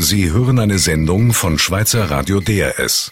[0.00, 3.10] Sie hören eine Sendung von Schweizer Radio DRS.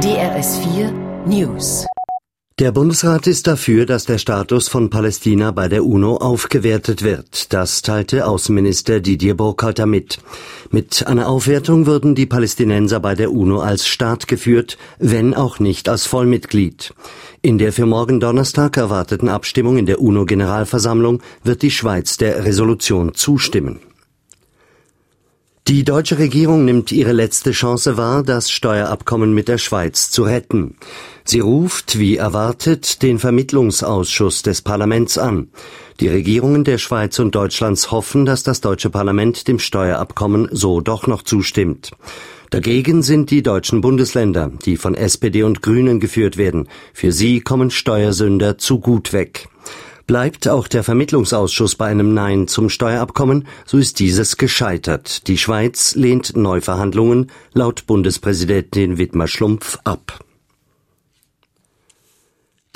[0.00, 0.92] DRS 4
[1.26, 1.84] News.
[2.60, 7.54] Der Bundesrat ist dafür, dass der Status von Palästina bei der UNO aufgewertet wird.
[7.54, 10.18] Das teilte Außenminister Didier Burkhalter mit.
[10.70, 15.88] Mit einer Aufwertung würden die Palästinenser bei der UNO als Staat geführt, wenn auch nicht
[15.88, 16.92] als Vollmitglied.
[17.40, 23.14] In der für morgen Donnerstag erwarteten Abstimmung in der UNO-Generalversammlung wird die Schweiz der Resolution
[23.14, 23.80] zustimmen.
[25.70, 30.74] Die deutsche Regierung nimmt ihre letzte Chance wahr, das Steuerabkommen mit der Schweiz zu retten.
[31.24, 35.50] Sie ruft, wie erwartet, den Vermittlungsausschuss des Parlaments an.
[36.00, 41.06] Die Regierungen der Schweiz und Deutschlands hoffen, dass das deutsche Parlament dem Steuerabkommen so doch
[41.06, 41.92] noch zustimmt.
[42.50, 46.66] Dagegen sind die deutschen Bundesländer, die von SPD und Grünen geführt werden.
[46.92, 49.48] Für sie kommen Steuersünder zu gut weg.
[50.10, 55.28] Bleibt auch der Vermittlungsausschuss bei einem Nein zum Steuerabkommen, so ist dieses gescheitert.
[55.28, 60.24] Die Schweiz lehnt Neuverhandlungen laut Bundespräsidentin Wittmer Schlumpf ab.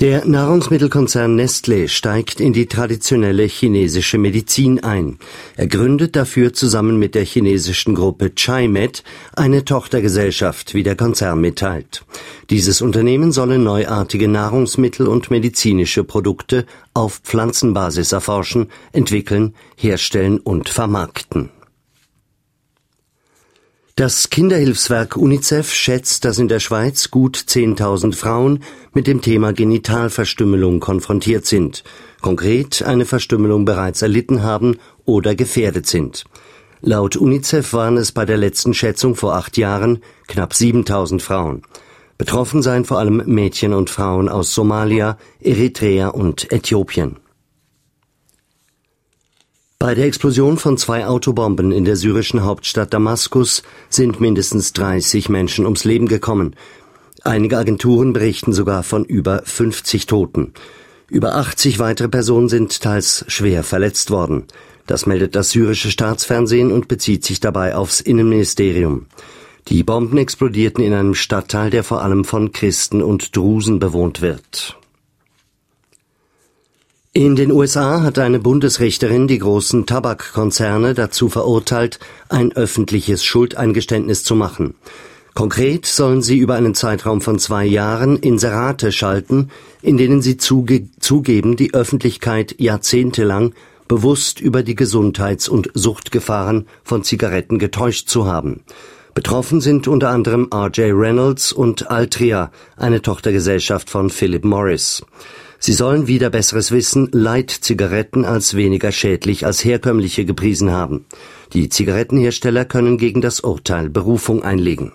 [0.01, 5.19] Der Nahrungsmittelkonzern Nestlé steigt in die traditionelle chinesische Medizin ein.
[5.55, 9.05] Er gründet dafür zusammen mit der chinesischen Gruppe Chimed
[9.37, 12.03] eine Tochtergesellschaft, wie der Konzern mitteilt.
[12.49, 21.51] Dieses Unternehmen solle neuartige Nahrungsmittel und medizinische Produkte auf Pflanzenbasis erforschen, entwickeln, herstellen und vermarkten.
[23.97, 28.61] Das Kinderhilfswerk UNICEF schätzt, dass in der Schweiz gut 10.000 Frauen
[28.93, 31.85] mit dem Thema Genitalverstümmelung konfrontiert sind,
[32.19, 36.25] konkret eine Verstümmelung bereits erlitten haben oder gefährdet sind.
[36.81, 41.61] Laut UNICEF waren es bei der letzten Schätzung vor acht Jahren knapp 7000 Frauen.
[42.17, 47.15] Betroffen seien vor allem Mädchen und Frauen aus Somalia, Eritrea und Äthiopien.
[49.77, 55.65] Bei der Explosion von zwei Autobomben in der syrischen Hauptstadt Damaskus sind mindestens 30 Menschen
[55.65, 56.55] ums Leben gekommen.
[57.23, 60.53] Einige Agenturen berichten sogar von über 50 Toten.
[61.09, 64.45] Über 80 weitere Personen sind teils schwer verletzt worden.
[64.87, 69.07] Das meldet das syrische Staatsfernsehen und bezieht sich dabei aufs Innenministerium.
[69.67, 74.77] Die Bomben explodierten in einem Stadtteil, der vor allem von Christen und Drusen bewohnt wird.
[77.17, 84.35] In den USA hat eine Bundesrichterin die großen Tabakkonzerne dazu verurteilt, ein öffentliches Schuldeingeständnis zu
[84.35, 84.75] machen.
[85.33, 89.49] Konkret sollen sie über einen Zeitraum von zwei Jahren Inserate schalten,
[89.81, 93.53] in denen sie zuge zugeben, die Öffentlichkeit jahrzehntelang
[93.87, 98.65] bewusst über die Gesundheits- und Suchtgefahren von Zigaretten getäuscht zu haben.
[99.13, 100.91] Betroffen sind unter anderem R.J.
[100.93, 105.01] Reynolds und Altria, eine Tochtergesellschaft von Philip Morris.
[105.59, 111.05] Sie sollen wieder besseres Wissen Light-Zigaretten als weniger schädlich als herkömmliche gepriesen haben.
[111.53, 114.91] Die Zigarettenhersteller können gegen das Urteil Berufung einlegen.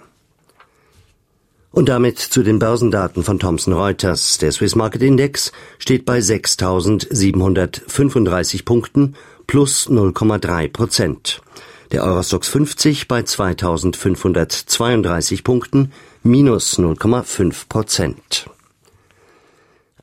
[1.72, 4.38] Und damit zu den Börsendaten von Thomson Reuters.
[4.38, 9.15] Der Swiss Market Index steht bei 6.735 Punkten
[9.47, 11.41] plus 0,3 Prozent.
[11.93, 18.47] Der Eurostox 50 bei 2.532 Punkten minus 0,5 Prozent.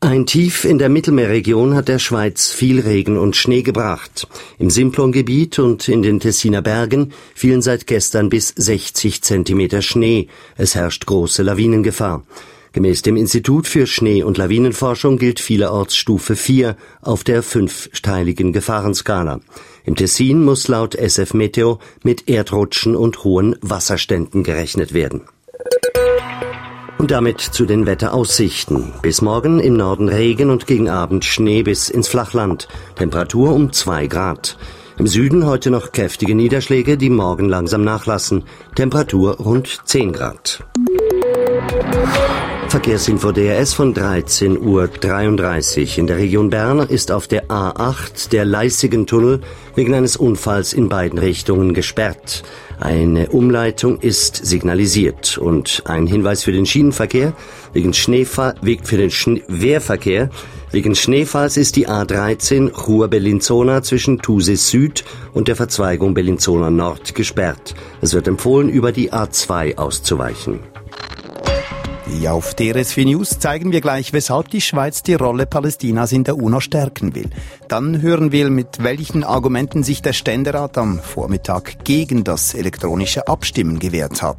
[0.07, 4.25] Ein Tief in der Mittelmeerregion hat der Schweiz viel Regen und Schnee gebracht.
[4.57, 10.29] Im Simplongebiet und in den Tessiner Bergen fielen seit gestern bis 60 Zentimeter Schnee.
[10.55, 12.23] Es herrscht große Lawinengefahr.
[12.71, 19.41] Gemäß dem Institut für Schnee- und Lawinenforschung gilt vielerorts Stufe 4 auf der fünfteiligen Gefahrenskala.
[19.83, 25.23] Im Tessin muss laut SF Meteo mit Erdrutschen und hohen Wasserständen gerechnet werden.
[26.97, 28.93] Und damit zu den Wetteraussichten.
[29.01, 32.67] Bis morgen im Norden Regen und gegen Abend Schnee bis ins Flachland.
[32.95, 34.57] Temperatur um zwei Grad.
[34.97, 38.45] Im Süden heute noch kräftige Niederschläge, die morgen langsam nachlassen.
[38.75, 40.63] Temperatur rund 10 Grad.
[42.69, 45.97] Verkehrsinfo DRS von 13.33 Uhr.
[45.99, 49.41] In der Region Bern ist auf der A8 der Leissigen-Tunnel
[49.75, 52.43] wegen eines Unfalls in beiden Richtungen gesperrt.
[52.79, 57.33] Eine Umleitung ist signalisiert und ein Hinweis für den Schienenverkehr
[57.71, 59.11] wegen Schneefall, für den
[59.47, 60.29] Wehrverkehr
[60.69, 67.73] Wegen Schneefalls ist die A13 Chur-Bellinzona zwischen Thusis Süd und der Verzweigung Bellinzona Nord gesperrt.
[68.01, 70.59] Es wird empfohlen, über die A2 auszuweichen.
[72.37, 76.59] Auf DRSV News zeigen wir gleich, weshalb die Schweiz die Rolle Palästinas in der UNO
[76.59, 77.31] stärken will.
[77.67, 83.79] Dann hören wir, mit welchen Argumenten sich der Ständerat am Vormittag gegen das elektronische Abstimmen
[83.79, 84.37] gewehrt hat.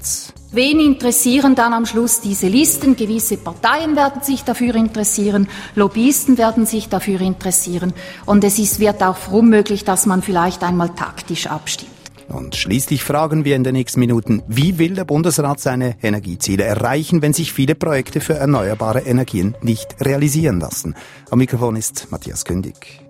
[0.53, 2.95] Wen interessieren dann am Schluss diese Listen?
[2.95, 7.93] Gewisse Parteien werden sich dafür interessieren, Lobbyisten werden sich dafür interessieren
[8.27, 11.98] und es ist, wird auch unmöglich, dass man vielleicht einmal taktisch abstimmt.
[12.29, 17.23] Und schließlich fragen wir in den nächsten Minuten, wie will der Bundesrat seine Energieziele erreichen,
[17.23, 20.95] wenn sich viele Projekte für erneuerbare Energien nicht realisieren lassen?
[21.31, 23.01] Am Mikrofon ist Matthias Kündig.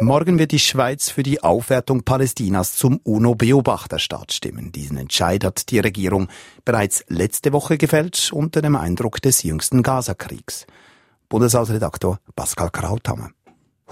[0.00, 4.70] Morgen wird die Schweiz für die Aufwertung Palästinas zum UNO-Beobachterstaat stimmen.
[4.70, 6.28] Diesen Entscheid hat die Regierung
[6.64, 10.66] bereits letzte Woche gefällt unter dem Eindruck des jüngsten Gazakriegs.
[11.28, 13.30] Bundeshausredaktor Pascal Krauthammer.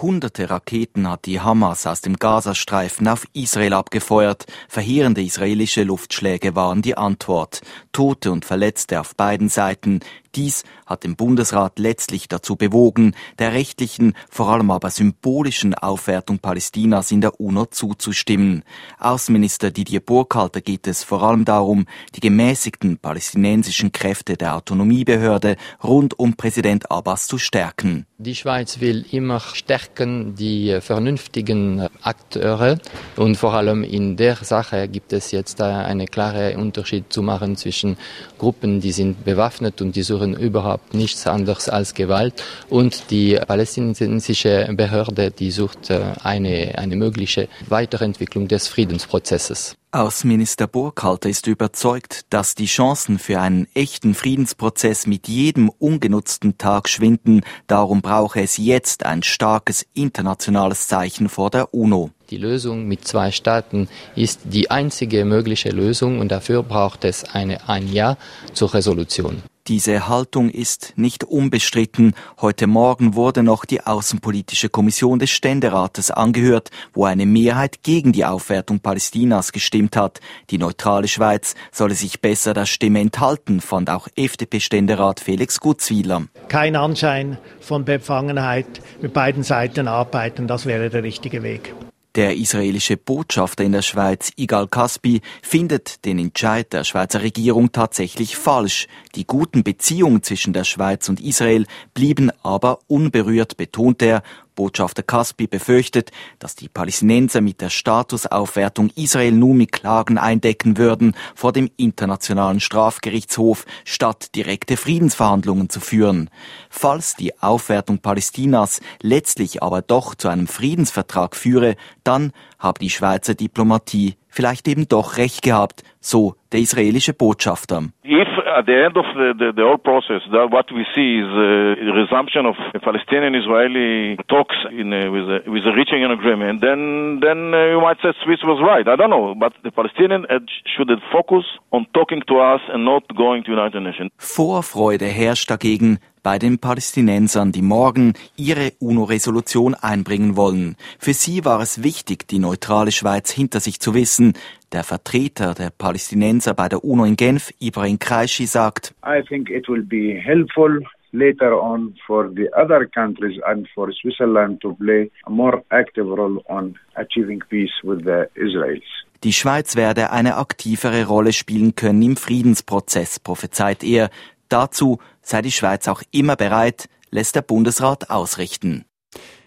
[0.00, 4.46] Hunderte Raketen hat die Hamas aus dem Gazastreifen auf Israel abgefeuert.
[4.68, 7.60] Verheerende israelische Luftschläge waren die Antwort.
[7.92, 10.00] Tote und Verletzte auf beiden Seiten.
[10.34, 17.10] Dies hat den Bundesrat letztlich dazu bewogen, der rechtlichen, vor allem aber symbolischen Aufwertung Palästinas
[17.10, 18.64] in der UNO zuzustimmen.
[18.98, 21.84] Außenminister Didier Burkhalter geht es vor allem darum,
[22.14, 28.06] die gemäßigten palästinensischen Kräfte der Autonomiebehörde rund um Präsident Abbas zu stärken.
[28.16, 32.78] Die Schweiz will immer stärken die vernünftigen Akteure
[33.16, 37.96] und vor allem in der Sache gibt es jetzt einen klaren Unterschied zu machen zwischen
[38.38, 42.42] Gruppen, die sind bewaffnet und die suchen führen überhaupt nichts anderes als Gewalt.
[42.68, 49.74] Und die palästinensische Behörde, die sucht äh, eine, eine mögliche Weiterentwicklung des Friedensprozesses.
[49.94, 56.88] Außenminister Burkhalter ist überzeugt, dass die Chancen für einen echten Friedensprozess mit jedem ungenutzten Tag
[56.88, 57.42] schwinden.
[57.66, 62.10] Darum brauche es jetzt ein starkes internationales Zeichen vor der UNO.
[62.30, 63.86] Die Lösung mit zwei Staaten
[64.16, 68.16] ist die einzige mögliche Lösung und dafür braucht es eine, ein Ja
[68.54, 69.42] zur Resolution.
[69.68, 72.14] Diese Haltung ist nicht unbestritten.
[72.40, 78.24] Heute Morgen wurde noch die Außenpolitische Kommission des Ständerates angehört, wo eine Mehrheit gegen die
[78.24, 80.18] Aufwertung Palästinas gestimmt hat.
[80.50, 86.24] Die neutrale Schweiz solle sich besser der Stimme enthalten, fand auch FDP-Ständerat Felix Gutzwieler.
[86.48, 88.66] Kein Anschein von Befangenheit,
[89.00, 91.72] mit beiden Seiten arbeiten, das wäre der richtige Weg.
[92.14, 98.36] Der israelische Botschafter in der Schweiz, Igal Kaspi, findet den Entscheid der Schweizer Regierung tatsächlich
[98.36, 98.86] falsch.
[99.14, 101.64] Die guten Beziehungen zwischen der Schweiz und Israel
[101.94, 104.22] blieben aber unberührt, betont er,
[104.54, 111.14] Botschafter Kaspi befürchtet, dass die Palästinenser mit der Statusaufwertung Israel nun mit Klagen eindecken würden
[111.34, 116.30] vor dem Internationalen Strafgerichtshof, statt direkte Friedensverhandlungen zu führen.
[116.70, 123.34] Falls die Aufwertung Palästinas letztlich aber doch zu einem Friedensvertrag führe, dann habe die Schweizer
[123.34, 127.92] Diplomatie vielleicht eben doch recht gehabt, so der israelische Botschafter.
[128.02, 131.28] If at the end of the, the, the whole process, that what we see is
[131.28, 137.20] a resumption of Palestinian-Israeli talks in a, with, a, with a reaching an agreement, then
[137.20, 138.86] then uh, you might say Swiss was right.
[138.88, 140.26] I don't know, but the Palestinians
[140.64, 144.10] should focus on talking to us and not going to United Nations.
[144.18, 150.76] Vorfreude herrscht dagegen bei den Palästinensern, die morgen ihre UNO-Resolution einbringen wollen.
[150.98, 154.34] Für sie war es wichtig, die neutrale Schweiz hinter sich zu wissen.
[154.72, 159.68] Der Vertreter der Palästinenser bei der UNO in Genf, Ibrahim Kreischi, sagt, I think it
[159.68, 160.82] will be helpful
[161.12, 166.42] later on for the other countries and for Switzerland to play a more active role
[166.48, 168.82] on achieving peace with the Israelis.
[169.24, 174.10] Die Schweiz werde eine aktivere Rolle spielen können im Friedensprozess, prophezeit er.
[174.52, 178.84] Dazu sei die Schweiz auch immer bereit, lässt der Bundesrat ausrichten.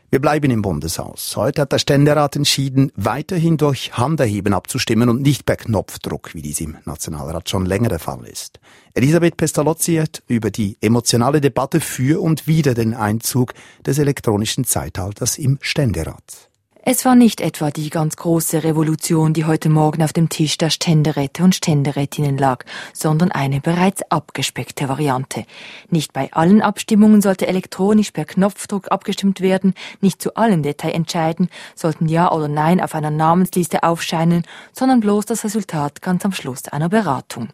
[0.09, 1.35] Wir bleiben im Bundeshaus.
[1.35, 6.59] Heute hat der Ständerat entschieden, weiterhin durch Handerheben abzustimmen und nicht per Knopfdruck, wie dies
[6.59, 8.59] im Nationalrat schon länger der Fall ist.
[8.95, 13.53] Elisabeth Pestalozzi hat über die emotionale Debatte für und wider den Einzug
[13.85, 16.49] des elektronischen Zeitalters im Ständerat.
[16.87, 20.69] Es war nicht etwa die ganz große Revolution, die heute Morgen auf dem Tisch der
[20.69, 22.63] Ständeräte und Ständerätinnen lag,
[22.93, 25.45] sondern eine bereits abgespeckte Variante.
[25.89, 32.07] Nicht bei allen Abstimmungen sollte elektronisch per Knopfdruck abgestimmt werden, nicht zu allen Detailentscheiden sollten
[32.07, 36.89] Ja oder Nein auf einer Namensliste aufscheinen, sondern bloß das Resultat ganz am Schluss einer
[36.89, 37.49] Beratung.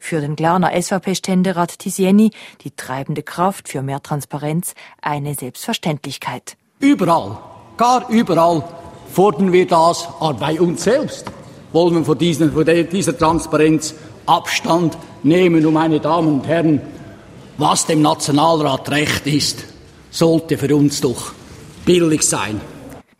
[0.00, 6.56] Für den Glarner SVP-Ständerat Tisieni die treibende Kraft für mehr Transparenz eine Selbstverständlichkeit.
[6.80, 8.64] Überall Gar überall
[9.12, 11.26] fordern wir das, aber bei uns selbst
[11.72, 13.94] wollen wir von, diesen, von dieser Transparenz
[14.26, 15.64] Abstand nehmen.
[15.66, 16.80] Und meine Damen und Herren,
[17.58, 19.64] was dem Nationalrat recht ist,
[20.10, 21.32] sollte für uns doch
[21.84, 22.60] billig sein.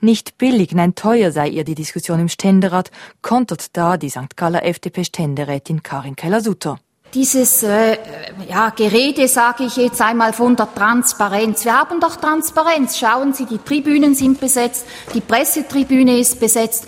[0.00, 2.90] Nicht billig, nein teuer sei ihr die Diskussion im Ständerat,
[3.23, 4.37] kontert da die St.
[4.37, 6.78] Galler FDP-Ständerätin Karin Keller-Sutter.
[7.14, 7.99] Dieses äh,
[8.49, 11.66] ja, Gerede, sage ich jetzt einmal, von der Transparenz.
[11.66, 12.97] Wir haben doch Transparenz.
[12.97, 16.87] Schauen Sie, die Tribünen sind besetzt, die Pressetribüne ist besetzt.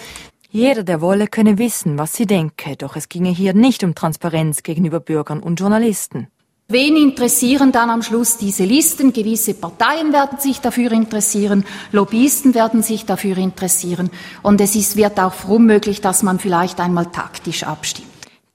[0.49, 4.63] Jeder, der wolle, könne wissen, was sie denke, doch es ginge hier nicht um Transparenz
[4.63, 6.29] gegenüber Bürgern und Journalisten.
[6.69, 9.13] Wen interessieren dann am Schluss diese Listen?
[9.13, 14.11] Gewisse Parteien werden sich dafür interessieren, Lobbyisten werden sich dafür interessieren
[14.43, 18.14] und es ist, wird auch fromm möglich, dass man vielleicht einmal taktisch abstimmt.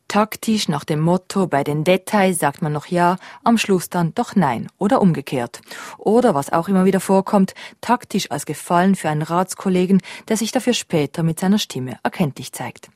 [0.10, 4.36] Taktisch nach dem Motto, bei den Details sagt man noch ja, am Schluss dann doch
[4.36, 5.62] nein oder umgekehrt.
[6.00, 10.74] Oder was auch immer wieder vorkommt, taktisch als Gefallen für einen Ratskollegen, der sich dafür
[10.74, 12.90] später mit seiner Stimme erkenntlich zeigt.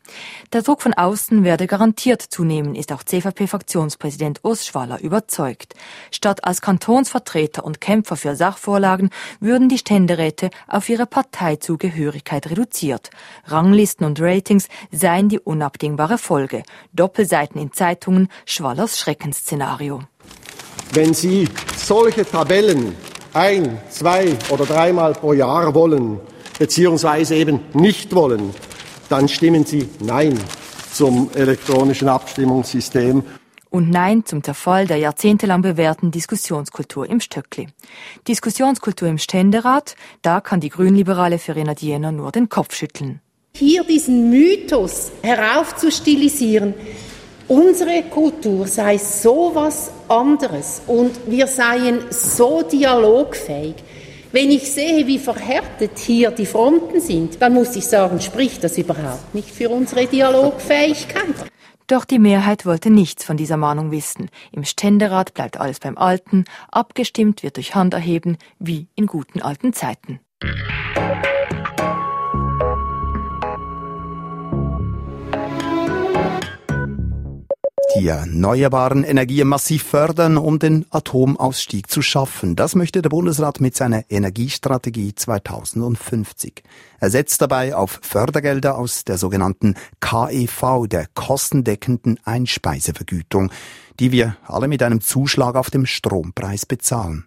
[0.53, 5.75] Der Druck von außen werde garantiert zunehmen, ist auch CVP-Fraktionspräsident Urs Schwaller überzeugt.
[6.09, 13.11] Statt als Kantonsvertreter und Kämpfer für Sachvorlagen würden die Ständeräte auf ihre Parteizugehörigkeit reduziert.
[13.45, 16.63] Ranglisten und Ratings seien die unabdingbare Folge.
[17.03, 19.99] Doppelseiten in Zeitungen, Schwallers Schreckensszenario.
[20.93, 22.95] Wenn Sie solche Tabellen
[23.33, 26.21] ein, zwei oder dreimal pro Jahr wollen,
[26.57, 28.51] beziehungsweise eben nicht wollen,
[29.09, 30.39] dann stimmen Sie Nein
[30.93, 33.21] zum elektronischen Abstimmungssystem.
[33.69, 37.67] Und Nein zum Zerfall der jahrzehntelang bewährten Diskussionskultur im Stöckli.
[38.29, 43.19] Diskussionskultur im Ständerat, da kann die grünliberale Verena Diener nur den Kopf schütteln
[43.63, 46.73] hier diesen Mythos heraufzustilisieren,
[47.47, 53.75] unsere Kultur sei so was anderes und wir seien so dialogfähig.
[54.31, 58.77] Wenn ich sehe, wie verhärtet hier die Fronten sind, dann muss ich sagen, spricht das
[58.77, 61.35] überhaupt nicht für unsere Dialogfähigkeit.
[61.85, 64.29] Doch die Mehrheit wollte nichts von dieser Mahnung wissen.
[64.51, 70.19] Im Ständerat bleibt alles beim Alten, abgestimmt wird durch Handerheben, wie in guten alten Zeiten.
[78.03, 82.57] Die erneuerbaren Energien massiv fördern, um den Atomausstieg zu schaffen.
[82.57, 86.63] Das möchte der Bundesrat mit seiner Energiestrategie 2050.
[86.99, 93.53] Er setzt dabei auf Fördergelder aus der sogenannten KEV, der kostendeckenden Einspeisevergütung,
[94.01, 97.23] die wir alle mit einem Zuschlag auf dem Strompreis bezahlen.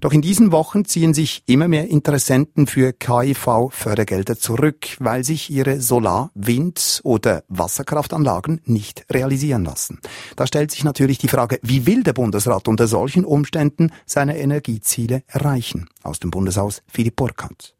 [0.00, 5.80] Doch in diesen Wochen ziehen sich immer mehr Interessenten für KIV-Fördergelder zurück, weil sich ihre
[5.80, 10.00] Solar-, Wind- oder Wasserkraftanlagen nicht realisieren lassen.
[10.36, 15.22] Da stellt sich natürlich die Frage, wie will der Bundesrat unter solchen Umständen seine Energieziele
[15.26, 15.88] erreichen?
[16.02, 17.75] Aus dem Bundeshaus Philipp Burkhardt.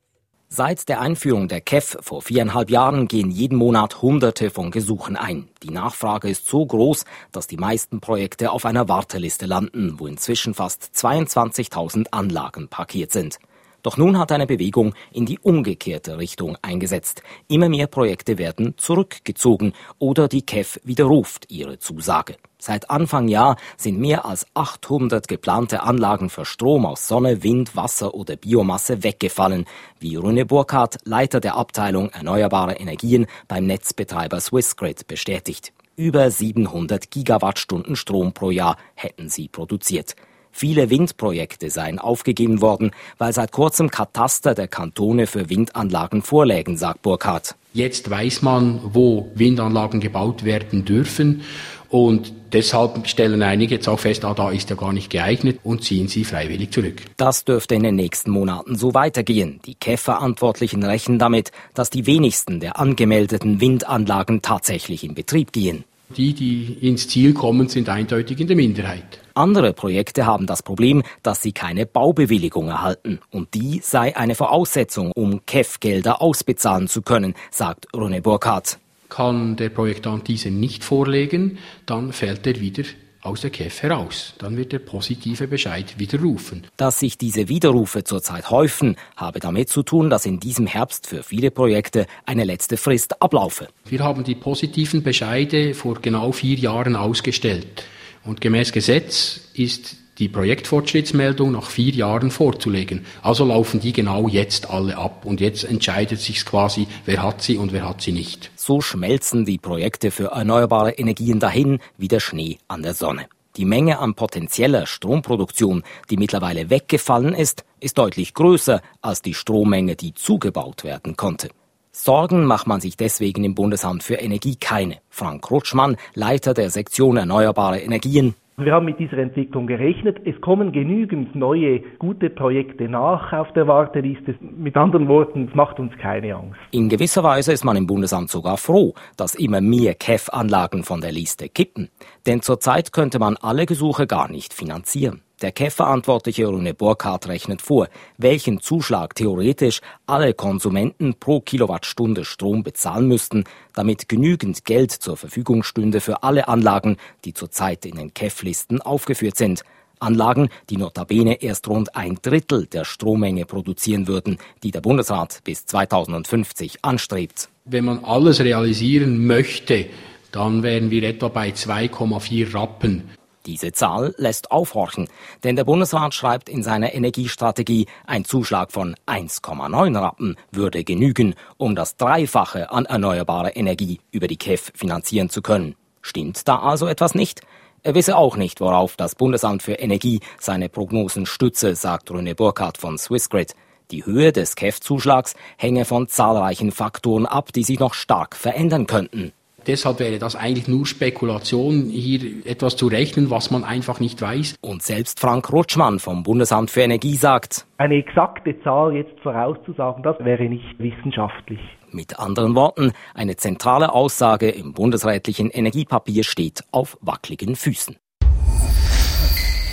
[0.57, 5.51] Seit der Einführung der KEF vor viereinhalb Jahren gehen jeden Monat Hunderte von Gesuchen ein.
[5.63, 10.55] Die Nachfrage ist so groß, dass die meisten Projekte auf einer Warteliste landen, wo inzwischen
[10.55, 13.39] fast 22.000 Anlagen parkiert sind.
[13.83, 17.23] Doch nun hat eine Bewegung in die umgekehrte Richtung eingesetzt.
[17.49, 22.35] Immer mehr Projekte werden zurückgezogen oder die KEF widerruft ihre Zusage.
[22.67, 28.13] Seit Anfang Jahr sind mehr als 800 geplante Anlagen für Strom aus Sonne, Wind, Wasser
[28.13, 29.67] oder Biomasse weggefallen,
[30.01, 35.73] wie Rune Burkhardt, Leiter der Abteilung Erneuerbare Energien beim Netzbetreiber Swissgrid, bestätigt.
[35.95, 40.17] Über 700 Gigawattstunden Strom pro Jahr hätten sie produziert.
[40.51, 47.03] Viele Windprojekte seien aufgegeben worden, weil seit kurzem Kataster der Kantone für Windanlagen vorlägen, sagt
[47.03, 47.55] Burkhardt.
[47.77, 51.43] Jetzt weiß man, wo Windanlagen gebaut werden dürfen.
[51.91, 55.85] Und deshalb stellen einige jetzt auch fest, ah, da ist er gar nicht geeignet und
[55.85, 57.03] ziehen sie freiwillig zurück.
[57.19, 59.61] Das dürfte in den nächsten Monaten so weitergehen.
[59.67, 65.85] Die KEF-Verantwortlichen rechnen damit, dass die wenigsten der angemeldeten Windanlagen tatsächlich in Betrieb gehen.
[66.15, 69.21] Die, die ins Ziel kommen, sind eindeutig in der Minderheit.
[69.35, 73.19] Andere Projekte haben das Problem, dass sie keine Baubewilligung erhalten.
[73.31, 78.79] Und die sei eine Voraussetzung, um KEF-Gelder ausbezahlen zu können, sagt Rune Burkhardt.
[79.09, 82.85] Kann der Projektant diese nicht vorlegen, dann fällt er wieder
[83.27, 84.35] aus der KEF heraus.
[84.39, 86.67] Dann wird der positive Bescheid widerrufen.
[86.77, 91.23] Dass sich diese Widerrufe zurzeit häufen, habe damit zu tun, dass in diesem Herbst für
[91.23, 93.69] viele Projekte eine letzte Frist ablaufe.
[93.85, 97.85] Wir haben die positiven Bescheide vor genau vier Jahren ausgestellt.
[98.25, 103.05] Und gemäß Gesetz ist die Projektfortschrittsmeldung nach vier Jahren vorzulegen.
[103.23, 107.59] Also laufen die genau jetzt alle ab und jetzt entscheidet sich quasi, wer hat sie
[107.59, 108.51] und wer hat sie nicht.
[108.57, 113.27] So schmelzen die Projekte für erneuerbare Energien dahin wie der Schnee an der Sonne.
[113.57, 119.97] Die Menge an potenzieller Stromproduktion, die mittlerweile weggefallen ist, ist deutlich größer als die Strommenge,
[119.97, 121.49] die zugebaut werden konnte.
[121.91, 124.99] Sorgen macht man sich deswegen im Bundesamt für Energie keine.
[125.09, 130.17] Frank Rutschmann, Leiter der Sektion Erneuerbare Energien, Wir haben mit dieser Entwicklung gerechnet.
[130.25, 134.35] Es kommen genügend neue, gute Projekte nach auf der Warteliste.
[134.41, 136.59] Mit anderen Worten, es macht uns keine Angst.
[136.71, 141.13] In gewisser Weise ist man im Bundesamt sogar froh, dass immer mehr KEF-Anlagen von der
[141.13, 141.91] Liste kippen.
[142.27, 145.21] Denn zurzeit könnte man alle Gesuche gar nicht finanzieren.
[145.43, 153.07] Der KEF-Verantwortliche Rune Burkhardt rechnet vor, welchen Zuschlag theoretisch alle Konsumenten pro Kilowattstunde Strom bezahlen
[153.07, 158.81] müssten, damit genügend Geld zur Verfügung stünde für alle Anlagen, die zurzeit in den KEF-Listen
[158.81, 159.63] aufgeführt sind.
[159.99, 165.67] Anlagen, die notabene erst rund ein Drittel der Strommenge produzieren würden, die der Bundesrat bis
[165.67, 167.51] 2050 anstrebt.
[167.67, 169.85] Wenn man alles realisieren möchte,
[170.33, 173.11] dann wären wir etwa bei 2,4 Rappen.
[173.47, 175.09] Diese Zahl lässt aufhorchen,
[175.45, 181.77] denn der Bundesrat schreibt in seiner Energiestrategie, ein Zuschlag von 1,9 Rappen würde genügen, um
[181.77, 185.77] das Dreifache an erneuerbarer Energie über die KEF finanzieren zu können.
[186.03, 187.43] Stimmt da also etwas nicht?
[187.85, 192.79] Er wisse auch nicht, worauf das Bundesamt für Energie seine Prognosen stütze, sagt Rune Burkhardt
[192.79, 193.55] von Swissgrid.
[193.93, 199.33] Die Höhe des KEF-Zuschlags hänge von zahlreichen Faktoren ab, die sich noch stark verändern könnten.
[199.67, 204.57] Deshalb wäre das eigentlich nur Spekulation, hier etwas zu rechnen, was man einfach nicht weiß.
[204.61, 210.17] Und selbst Frank Rutschmann vom Bundesamt für Energie sagt, eine exakte Zahl jetzt vorauszusagen, das
[210.21, 211.61] wäre nicht wissenschaftlich.
[211.91, 217.97] Mit anderen Worten, eine zentrale Aussage im bundesrätlichen Energiepapier steht auf wackeligen Füßen.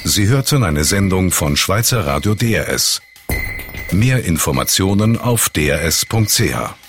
[0.06, 3.02] Sie hörten eine Sendung von Schweizer Radio DRS.
[3.92, 6.83] Mehr Informationen auf drs.ch.